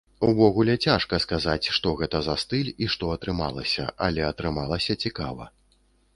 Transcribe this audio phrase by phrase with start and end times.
[0.27, 5.51] Увогуле цяжка сказаць, што гэта за стыль і што атрымалася, але атрымалася цікава.